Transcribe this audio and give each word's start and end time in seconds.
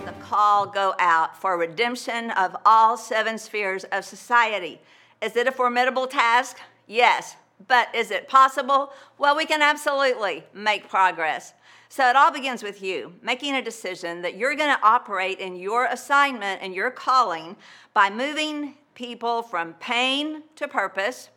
The 0.07 0.13
call 0.23 0.67
go 0.69 0.95
out 0.99 1.39
for 1.39 1.59
redemption 1.59 2.31
of 2.31 2.57
all 2.65 2.97
seven 2.97 3.37
spheres 3.37 3.85
of 3.93 4.07
society. 4.07 4.81
Is 5.21 5.37
it 5.37 5.49
a 5.49 5.53
formidable 5.53 6.07
task? 6.07 6.59
Yes. 6.87 7.37
But 7.67 7.89
is 7.95 8.11
it 8.11 8.29
possible? 8.29 8.93
Well, 9.19 9.37
we 9.37 9.45
can 9.45 9.63
absolutely 9.63 10.45
make 10.55 10.89
progress. 10.89 11.55
So 11.89 12.09
it 12.09 12.17
all 12.17 12.31
begins 12.31 12.63
with 12.63 12.83
you 12.83 13.15
making 13.23 13.55
a 13.55 13.63
decision 13.63 14.23
that 14.23 14.37
you're 14.37 14.55
going 14.55 14.75
to 14.75 14.87
operate 14.87 15.41
in 15.41 15.57
your 15.57 15.87
assignment 15.87 16.63
and 16.63 16.75
your 16.75 16.91
calling 16.91 17.57
by 17.95 18.11
moving 18.11 18.75
people 18.95 19.43
from 19.43 19.75
pain 19.75 20.43
to 20.57 20.69
purpose, 20.69 21.31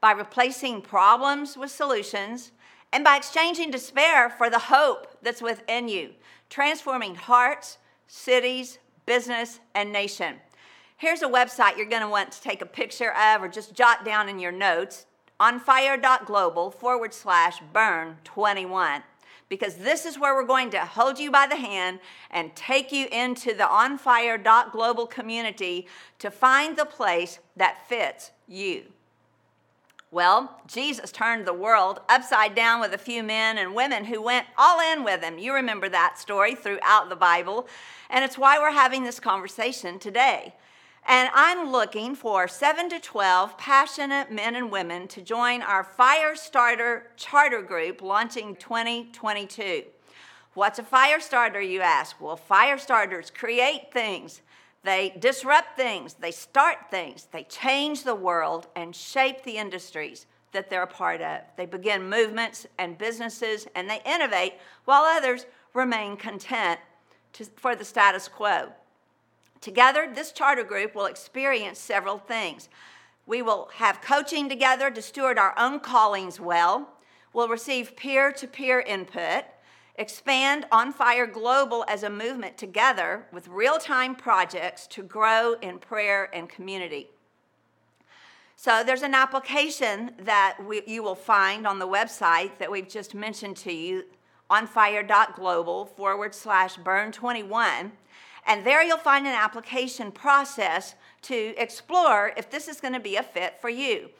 by 0.00 0.12
replacing 0.12 0.82
problems 0.82 1.56
with 1.56 1.70
solutions, 1.70 2.52
and 2.92 3.04
by 3.04 3.16
exchanging 3.16 3.70
despair 3.70 4.28
for 4.28 4.50
the 4.50 4.58
hope 4.58 5.06
that's 5.22 5.40
within 5.40 5.88
you, 5.88 6.10
transforming 6.50 7.14
hearts, 7.14 7.78
cities, 8.08 8.78
business, 9.06 9.60
and 9.74 9.92
nation. 9.92 10.34
Here's 11.02 11.22
a 11.22 11.28
website 11.28 11.76
you're 11.76 11.86
going 11.86 12.02
to 12.02 12.08
want 12.08 12.30
to 12.30 12.40
take 12.40 12.62
a 12.62 12.64
picture 12.64 13.12
of 13.12 13.42
or 13.42 13.48
just 13.48 13.74
jot 13.74 14.04
down 14.04 14.28
in 14.28 14.38
your 14.38 14.52
notes 14.52 15.06
onfire.global 15.40 16.70
forward 16.70 17.12
slash 17.12 17.58
burn 17.72 18.18
21 18.22 19.02
because 19.48 19.78
this 19.78 20.06
is 20.06 20.16
where 20.16 20.32
we're 20.32 20.46
going 20.46 20.70
to 20.70 20.78
hold 20.78 21.18
you 21.18 21.28
by 21.32 21.48
the 21.48 21.56
hand 21.56 21.98
and 22.30 22.54
take 22.54 22.92
you 22.92 23.08
into 23.10 23.52
the 23.52 23.64
onfire.global 23.64 25.08
community 25.08 25.88
to 26.20 26.30
find 26.30 26.76
the 26.76 26.84
place 26.84 27.40
that 27.56 27.88
fits 27.88 28.30
you. 28.46 28.84
Well, 30.12 30.62
Jesus 30.68 31.10
turned 31.10 31.48
the 31.48 31.52
world 31.52 31.98
upside 32.08 32.54
down 32.54 32.80
with 32.80 32.94
a 32.94 32.98
few 32.98 33.24
men 33.24 33.58
and 33.58 33.74
women 33.74 34.04
who 34.04 34.22
went 34.22 34.46
all 34.56 34.78
in 34.92 35.02
with 35.02 35.20
him. 35.24 35.36
You 35.36 35.52
remember 35.52 35.88
that 35.88 36.20
story 36.20 36.54
throughout 36.54 37.08
the 37.08 37.16
Bible, 37.16 37.66
and 38.08 38.24
it's 38.24 38.38
why 38.38 38.60
we're 38.60 38.70
having 38.70 39.02
this 39.02 39.18
conversation 39.18 39.98
today. 39.98 40.54
And 41.06 41.30
I'm 41.34 41.72
looking 41.72 42.14
for 42.14 42.46
7 42.46 42.88
to 42.90 43.00
12 43.00 43.58
passionate 43.58 44.30
men 44.30 44.54
and 44.54 44.70
women 44.70 45.08
to 45.08 45.20
join 45.20 45.60
our 45.60 45.82
Fire 45.82 46.36
Starter 46.36 47.10
Charter 47.16 47.60
Group 47.60 48.02
launching 48.02 48.54
2022. 48.56 49.84
What's 50.54 50.78
a 50.78 50.84
fire 50.84 51.18
starter, 51.18 51.60
you 51.60 51.80
ask? 51.80 52.20
Well, 52.20 52.36
fire 52.36 52.78
starters 52.78 53.30
create 53.30 53.90
things, 53.92 54.42
they 54.84 55.14
disrupt 55.18 55.76
things, 55.76 56.14
they 56.14 56.30
start 56.30 56.90
things, 56.90 57.26
they 57.32 57.44
change 57.44 58.04
the 58.04 58.14
world 58.14 58.66
and 58.76 58.94
shape 58.94 59.42
the 59.44 59.56
industries 59.56 60.26
that 60.52 60.68
they're 60.68 60.82
a 60.82 60.86
part 60.86 61.22
of. 61.22 61.40
They 61.56 61.66
begin 61.66 62.08
movements 62.08 62.66
and 62.78 62.98
businesses 62.98 63.66
and 63.74 63.88
they 63.88 64.02
innovate 64.04 64.54
while 64.84 65.04
others 65.04 65.46
remain 65.72 66.16
content 66.16 66.78
to, 67.34 67.44
for 67.56 67.74
the 67.74 67.84
status 67.84 68.28
quo. 68.28 68.72
Together, 69.62 70.10
this 70.12 70.32
charter 70.32 70.64
group 70.64 70.94
will 70.94 71.06
experience 71.06 71.78
several 71.78 72.18
things. 72.18 72.68
We 73.26 73.42
will 73.42 73.70
have 73.74 74.02
coaching 74.02 74.48
together 74.48 74.90
to 74.90 75.00
steward 75.00 75.38
our 75.38 75.54
own 75.56 75.78
callings 75.78 76.40
well. 76.40 76.88
We'll 77.32 77.48
receive 77.48 77.96
peer 77.96 78.32
to 78.32 78.48
peer 78.48 78.80
input, 78.80 79.44
expand 79.94 80.66
On 80.72 80.92
Fire 80.92 81.28
Global 81.28 81.84
as 81.86 82.02
a 82.02 82.10
movement 82.10 82.58
together 82.58 83.26
with 83.32 83.46
real 83.46 83.78
time 83.78 84.16
projects 84.16 84.88
to 84.88 85.02
grow 85.04 85.54
in 85.62 85.78
prayer 85.78 86.28
and 86.34 86.48
community. 86.48 87.08
So, 88.56 88.82
there's 88.84 89.02
an 89.02 89.14
application 89.14 90.12
that 90.18 90.58
we, 90.66 90.82
you 90.86 91.04
will 91.04 91.14
find 91.14 91.66
on 91.68 91.78
the 91.78 91.88
website 91.88 92.58
that 92.58 92.70
we've 92.70 92.88
just 92.88 93.14
mentioned 93.14 93.56
to 93.58 93.72
you 93.72 94.04
onfire.global 94.50 95.86
forward 95.86 96.34
slash 96.34 96.76
burn 96.76 97.12
21 97.12 97.92
and 98.46 98.64
there 98.64 98.82
you'll 98.82 98.98
find 98.98 99.26
an 99.26 99.34
application 99.34 100.10
process 100.12 100.94
to 101.22 101.54
explore 101.56 102.32
if 102.36 102.50
this 102.50 102.68
is 102.68 102.80
going 102.80 102.94
to 102.94 103.00
be 103.00 103.16
a 103.16 103.22
fit 103.22 103.60
for 103.60 103.68
you. 103.68 104.10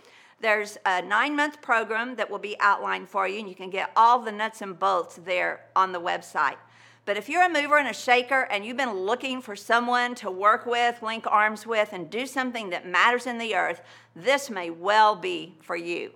There's 0.41 0.77
a 0.85 1.03
nine 1.03 1.37
month 1.37 1.63
program 1.63 2.17
that 2.17 2.29
will 2.29 2.39
be 2.39 2.57
outlined 2.59 3.09
for 3.09 3.29
you, 3.29 3.39
and 3.39 3.49
you 3.49 3.55
can 3.55 3.71
get 3.71 3.93
all 3.97 4.19
the 4.19 4.33
nuts 4.33 4.61
and 4.61 4.79
bolts 4.79 5.21
there 5.25 5.67
on 5.77 5.93
the 5.93 6.01
website. 6.01 6.57
But 7.05 7.17
if 7.17 7.29
you're 7.29 7.43
a 7.43 7.49
mover 7.49 7.79
and 7.79 7.89
a 7.89 7.95
shaker 7.95 8.47
and 8.51 8.65
you've 8.65 8.77
been 8.77 8.95
looking 8.95 9.41
for 9.41 9.57
someone 9.57 10.15
to 10.17 10.31
work 10.31 10.67
with, 10.67 11.03
link 11.03 11.27
arms 11.27 11.67
with, 11.67 11.93
and 11.93 12.09
do 12.09 12.27
something 12.27 12.71
that 12.71 12.87
matters 12.87 13.27
in 13.27 13.39
the 13.39 13.55
earth, 13.57 13.83
this 14.15 14.51
may 14.51 14.71
well 14.71 15.17
be 15.17 15.57
for 15.61 15.75
you. 15.75 16.13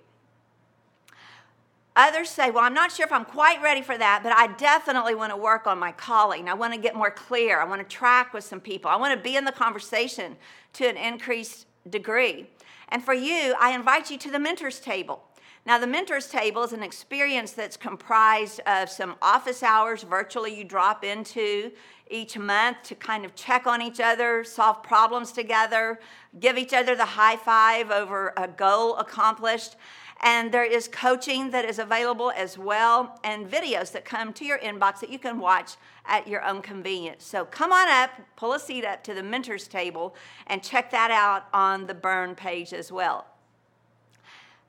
Others 1.96 2.28
say, 2.28 2.50
Well, 2.50 2.62
I'm 2.62 2.74
not 2.74 2.92
sure 2.92 3.06
if 3.06 3.12
I'm 3.12 3.24
quite 3.24 3.62
ready 3.62 3.80
for 3.80 3.96
that, 3.96 4.20
but 4.22 4.32
I 4.32 4.48
definitely 4.58 5.14
want 5.14 5.32
to 5.32 5.36
work 5.36 5.66
on 5.66 5.78
my 5.78 5.92
calling. 5.92 6.48
I 6.48 6.54
want 6.54 6.74
to 6.74 6.78
get 6.78 6.94
more 6.94 7.10
clear. 7.10 7.58
I 7.58 7.64
want 7.64 7.80
to 7.88 7.96
track 7.96 8.34
with 8.34 8.44
some 8.44 8.60
people. 8.60 8.90
I 8.90 8.96
want 8.96 9.16
to 9.16 9.20
be 9.20 9.36
in 9.36 9.44
the 9.44 9.52
conversation 9.52 10.36
to 10.74 10.86
an 10.86 10.98
increased 10.98 11.66
degree. 11.88 12.48
And 12.90 13.02
for 13.02 13.14
you, 13.14 13.54
I 13.58 13.72
invite 13.72 14.10
you 14.10 14.18
to 14.18 14.30
the 14.30 14.38
mentors 14.38 14.78
table. 14.78 15.22
Now, 15.64 15.78
the 15.78 15.86
mentors 15.88 16.28
table 16.28 16.62
is 16.62 16.72
an 16.72 16.84
experience 16.84 17.50
that's 17.50 17.76
comprised 17.76 18.60
of 18.66 18.88
some 18.88 19.16
office 19.20 19.64
hours 19.64 20.04
virtually 20.04 20.56
you 20.56 20.62
drop 20.62 21.02
into 21.02 21.72
each 22.08 22.38
month 22.38 22.76
to 22.84 22.94
kind 22.94 23.24
of 23.24 23.34
check 23.34 23.66
on 23.66 23.82
each 23.82 23.98
other, 23.98 24.44
solve 24.44 24.84
problems 24.84 25.32
together, 25.32 25.98
give 26.38 26.56
each 26.56 26.72
other 26.72 26.94
the 26.94 27.04
high 27.04 27.34
five 27.36 27.90
over 27.90 28.32
a 28.36 28.46
goal 28.46 28.96
accomplished. 28.98 29.74
And 30.22 30.50
there 30.50 30.64
is 30.64 30.88
coaching 30.88 31.50
that 31.50 31.64
is 31.64 31.78
available 31.78 32.32
as 32.34 32.56
well, 32.56 33.20
and 33.22 33.46
videos 33.46 33.92
that 33.92 34.04
come 34.04 34.32
to 34.34 34.44
your 34.44 34.58
inbox 34.58 35.00
that 35.00 35.10
you 35.10 35.18
can 35.18 35.38
watch 35.38 35.76
at 36.06 36.26
your 36.26 36.42
own 36.42 36.62
convenience. 36.62 37.24
So 37.24 37.44
come 37.44 37.70
on 37.70 37.88
up, 37.88 38.10
pull 38.34 38.54
a 38.54 38.60
seat 38.60 38.84
up 38.84 39.04
to 39.04 39.14
the 39.14 39.22
mentors 39.22 39.68
table, 39.68 40.14
and 40.46 40.62
check 40.62 40.90
that 40.90 41.10
out 41.10 41.46
on 41.52 41.86
the 41.86 41.94
Burn 41.94 42.34
page 42.34 42.72
as 42.72 42.90
well. 42.90 43.26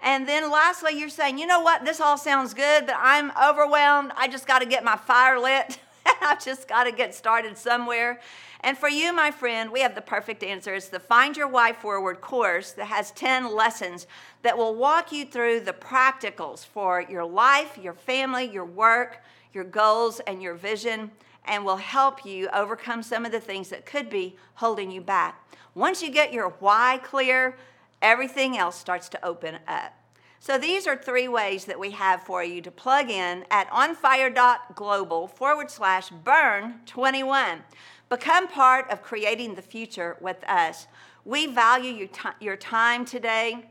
And 0.01 0.27
then 0.27 0.51
lastly, 0.51 0.99
you're 0.99 1.09
saying, 1.09 1.39
you 1.39 1.47
know 1.47 1.61
what, 1.61 1.85
this 1.85 1.99
all 1.99 2.17
sounds 2.17 2.53
good, 2.53 2.85
but 2.85 2.95
I'm 2.99 3.31
overwhelmed. 3.41 4.11
I 4.15 4.27
just 4.27 4.47
got 4.47 4.59
to 4.59 4.65
get 4.65 4.83
my 4.83 4.95
fire 4.95 5.39
lit. 5.39 5.79
I've 6.21 6.43
just 6.43 6.67
got 6.67 6.85
to 6.85 6.91
get 6.91 7.13
started 7.13 7.57
somewhere. 7.57 8.19
And 8.61 8.77
for 8.77 8.89
you, 8.89 9.13
my 9.13 9.31
friend, 9.31 9.71
we 9.71 9.81
have 9.81 9.95
the 9.95 10.01
perfect 10.01 10.43
answer. 10.43 10.73
It's 10.73 10.89
the 10.89 10.99
Find 10.99 11.37
Your 11.37 11.47
Why 11.47 11.73
Forward 11.73 12.21
course 12.21 12.71
that 12.73 12.85
has 12.85 13.11
10 13.11 13.53
lessons 13.53 14.07
that 14.41 14.57
will 14.57 14.75
walk 14.75 15.11
you 15.11 15.25
through 15.25 15.61
the 15.61 15.73
practicals 15.73 16.65
for 16.65 17.01
your 17.01 17.25
life, 17.25 17.77
your 17.81 17.93
family, 17.93 18.45
your 18.45 18.65
work, 18.65 19.21
your 19.53 19.63
goals, 19.63 20.19
and 20.21 20.41
your 20.41 20.55
vision, 20.55 21.11
and 21.45 21.63
will 21.63 21.77
help 21.77 22.25
you 22.25 22.49
overcome 22.53 23.03
some 23.03 23.25
of 23.25 23.31
the 23.31 23.39
things 23.39 23.69
that 23.69 23.85
could 23.85 24.09
be 24.09 24.35
holding 24.55 24.91
you 24.91 25.01
back. 25.01 25.43
Once 25.75 26.01
you 26.01 26.09
get 26.09 26.33
your 26.33 26.49
why 26.59 26.99
clear, 27.03 27.55
everything 28.01 28.57
else 28.57 28.75
starts 28.75 29.07
to 29.09 29.25
open 29.25 29.57
up. 29.67 29.93
So 30.39 30.57
these 30.57 30.87
are 30.87 30.95
three 30.95 31.27
ways 31.27 31.65
that 31.65 31.79
we 31.79 31.91
have 31.91 32.21
for 32.23 32.43
you 32.43 32.61
to 32.61 32.71
plug 32.71 33.09
in 33.09 33.45
at 33.49 33.69
onfire.global 33.69 35.27
forward 35.27 35.71
slash 35.71 36.09
burn 36.09 36.81
21. 36.85 37.63
Become 38.09 38.47
part 38.47 38.89
of 38.89 39.01
creating 39.01 39.55
the 39.55 39.61
future 39.61 40.15
with 40.21 40.43
us. 40.47 40.87
We 41.25 41.47
value 41.47 41.91
your, 41.91 42.07
t- 42.07 42.29
your 42.39 42.55
time 42.55 43.03
today. 43.03 43.65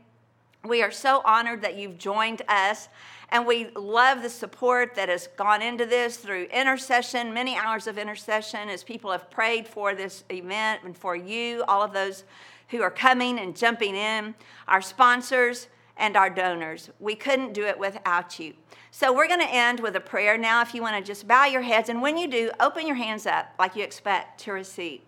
We 0.63 0.83
are 0.83 0.91
so 0.91 1.21
honored 1.25 1.61
that 1.61 1.77
you've 1.77 1.97
joined 1.97 2.41
us, 2.47 2.89
and 3.29 3.47
we 3.47 3.69
love 3.75 4.21
the 4.21 4.29
support 4.29 4.93
that 4.95 5.09
has 5.09 5.27
gone 5.37 5.61
into 5.61 5.85
this 5.85 6.17
through 6.17 6.43
intercession, 6.45 7.33
many 7.33 7.55
hours 7.55 7.87
of 7.87 7.97
intercession 7.97 8.69
as 8.69 8.83
people 8.83 9.11
have 9.11 9.31
prayed 9.31 9.67
for 9.67 9.95
this 9.95 10.23
event 10.29 10.81
and 10.83 10.95
for 10.95 11.15
you, 11.15 11.63
all 11.67 11.81
of 11.81 11.93
those 11.93 12.25
who 12.69 12.81
are 12.81 12.91
coming 12.91 13.39
and 13.39 13.55
jumping 13.55 13.95
in, 13.95 14.35
our 14.67 14.81
sponsors, 14.81 15.67
and 15.97 16.15
our 16.15 16.29
donors. 16.29 16.89
We 16.99 17.15
couldn't 17.15 17.53
do 17.53 17.65
it 17.65 17.77
without 17.77 18.39
you. 18.39 18.53
So 18.91 19.13
we're 19.13 19.27
going 19.27 19.41
to 19.41 19.53
end 19.53 19.79
with 19.79 19.95
a 19.95 19.99
prayer 19.99 20.37
now. 20.37 20.61
If 20.61 20.73
you 20.73 20.81
want 20.81 20.97
to 20.97 21.03
just 21.07 21.27
bow 21.27 21.45
your 21.45 21.61
heads, 21.61 21.89
and 21.89 22.01
when 22.01 22.17
you 22.17 22.27
do, 22.27 22.51
open 22.59 22.87
your 22.87 22.95
hands 22.95 23.25
up 23.25 23.53
like 23.59 23.75
you 23.75 23.83
expect 23.83 24.39
to 24.41 24.51
receive. 24.51 25.01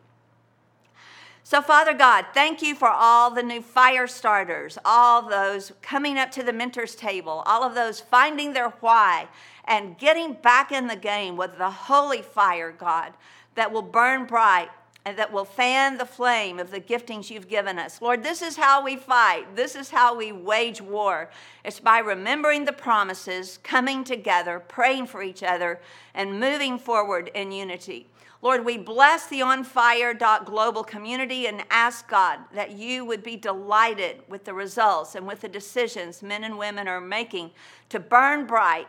So, 1.44 1.64
Father 1.64 1.96
God, 1.96 2.26
thank 2.34 2.62
you 2.62 2.76
for 2.76 2.90
all 2.90 3.32
the 3.32 3.42
new 3.42 3.62
fire 3.62 4.06
starters, 4.06 4.78
all 4.86 5.28
those 5.28 5.72
coming 5.82 6.20
up 6.20 6.30
to 6.32 6.44
the 6.44 6.54
mentor's 6.54 6.94
table, 6.94 7.42
all 7.48 7.64
of 7.64 7.74
those 7.74 8.00
finding 8.00 8.54
their 8.54 8.70
why 8.82 9.28
and 9.66 9.98
getting 9.98 10.34
back 10.34 10.72
in 10.72 10.88
the 10.88 10.96
game 10.96 11.38
with 11.38 11.58
the 11.58 11.72
holy 11.72 12.22
fire, 12.22 12.72
God, 12.72 13.14
that 13.56 13.72
will 13.72 13.82
burn 13.82 14.26
bright 14.26 14.70
that 15.14 15.32
will 15.32 15.46
fan 15.46 15.98
the 15.98 16.06
flame 16.06 16.60
of 16.60 16.72
the 16.72 16.80
giftings 16.80 17.30
you've 17.30 17.48
given 17.48 17.80
us. 17.80 18.02
Lord, 18.02 18.24
this 18.24 18.42
is 18.42 18.58
how 18.58 18.84
we 18.84 18.96
fight. 18.96 19.56
This 19.56 19.76
is 19.76 19.90
how 19.90 20.16
we 20.16 20.32
wage 20.32 20.82
war. 20.82 21.30
It's 21.64 21.80
by 21.80 22.00
remembering 22.00 22.66
the 22.66 22.74
promises, 22.74 23.60
coming 23.64 24.04
together, 24.04 24.60
praying 24.60 25.08
for 25.08 25.24
each 25.24 25.44
other, 25.44 25.80
and 26.14 26.40
moving 26.40 26.80
forward 26.80 27.32
in 27.34 27.52
unity. 27.52 28.08
Lord, 28.42 28.64
we 28.64 28.78
bless 28.78 29.28
the 29.28 29.42
On 29.42 29.66
Fire 29.66 30.14
global 30.14 30.84
community 30.84 31.48
and 31.48 31.64
ask 31.70 32.08
God 32.08 32.40
that 32.54 32.72
you 32.72 33.04
would 33.04 33.22
be 33.22 33.36
delighted 33.36 34.22
with 34.30 34.46
the 34.46 34.54
results 34.54 35.16
and 35.16 35.28
with 35.28 35.42
the 35.42 35.50
decisions 35.50 36.24
men 36.24 36.46
and 36.46 36.58
women 36.58 36.88
are 36.88 37.02
making 37.02 37.52
to 37.90 38.00
burn 38.00 38.46
bright 38.46 38.88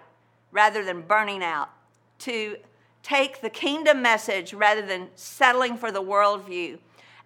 rather 0.52 0.84
than 0.84 1.02
burning 1.02 1.42
out, 1.42 1.70
to 2.20 2.56
take 3.02 3.40
the 3.40 3.50
kingdom 3.50 4.02
message 4.02 4.52
rather 4.52 4.82
than 4.82 5.08
settling 5.14 5.76
for 5.76 5.90
the 5.90 6.02
worldview, 6.02 6.78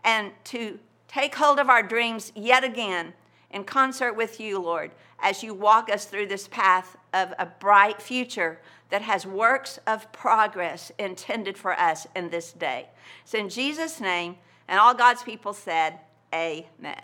and 0.05 0.33
to 0.45 0.79
take 1.09 1.35
hold 1.35 1.59
of 1.59 1.69
our 1.69 1.83
dreams 1.83 2.33
yet 2.35 2.65
again 2.65 3.13
in 3.51 3.65
concert 3.65 4.15
with 4.15 4.41
you, 4.41 4.59
Lord, 4.59 4.91
as 5.21 5.43
you 5.43 5.55
walk 5.55 5.89
us 5.89 6.05
through 6.05 6.27
this 6.27 6.49
path 6.49 6.97
of 7.13 7.33
a 7.39 7.47
bright 7.47 8.03
future 8.03 8.61
that 8.91 9.03
has 9.03 9.25
works 9.25 9.79
of 9.87 10.13
progress 10.13 10.93
intended 10.99 11.57
for 11.57 11.73
us 11.73 12.07
in 12.15 12.31
this 12.31 12.53
day. 12.53 12.89
It's 13.23 13.35
in 13.35 13.49
Jesus' 13.49 14.01
name, 14.01 14.37
and 14.69 14.79
all 14.79 14.95
God's 14.95 15.23
people 15.23 15.53
said, 15.53 16.01
Amen. 16.35 17.01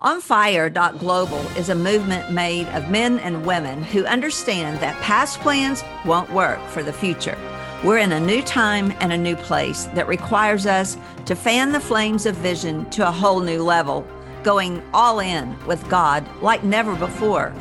On 0.00 0.20
OnFire.global 0.20 1.38
is 1.56 1.70
a 1.70 1.74
movement 1.74 2.30
made 2.30 2.66
of 2.68 2.90
men 2.90 3.18
and 3.20 3.46
women 3.46 3.82
who 3.82 4.04
understand 4.04 4.78
that 4.80 5.00
past 5.02 5.40
plans 5.40 5.82
won't 6.04 6.30
work 6.32 6.60
for 6.68 6.82
the 6.82 6.92
future. 6.92 7.38
We're 7.84 7.98
in 7.98 8.12
a 8.12 8.20
new 8.20 8.40
time 8.42 8.94
and 9.00 9.12
a 9.12 9.18
new 9.18 9.36
place 9.36 9.84
that 9.94 10.08
requires 10.08 10.64
us 10.66 10.96
to 11.26 11.36
fan 11.36 11.72
the 11.72 11.80
flames 11.80 12.24
of 12.24 12.34
vision 12.36 12.88
to 12.90 13.06
a 13.06 13.12
whole 13.12 13.40
new 13.40 13.62
level, 13.62 14.06
going 14.42 14.82
all 14.94 15.20
in 15.20 15.54
with 15.66 15.86
God 15.88 16.26
like 16.40 16.64
never 16.64 16.96
before. 16.96 17.52